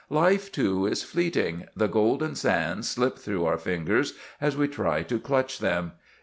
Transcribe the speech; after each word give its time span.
Life, 0.09 0.51
too, 0.51 0.87
is 0.87 1.03
fleeting; 1.03 1.67
the 1.75 1.85
golden 1.87 2.33
sands 2.33 2.89
slip 2.89 3.19
through 3.19 3.45
our 3.45 3.59
fingers 3.59 4.13
as 4.41 4.57
we 4.57 4.67
try 4.67 5.03
to 5.03 5.19
clutch 5.19 5.59
them. 5.59 5.91